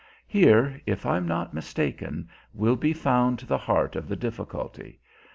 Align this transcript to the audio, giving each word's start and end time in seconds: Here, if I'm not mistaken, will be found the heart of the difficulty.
Here, 0.25 0.81
if 0.87 1.05
I'm 1.05 1.27
not 1.27 1.53
mistaken, 1.53 2.27
will 2.55 2.75
be 2.75 2.91
found 2.91 3.41
the 3.41 3.59
heart 3.59 3.95
of 3.95 4.07
the 4.07 4.15
difficulty. 4.15 4.99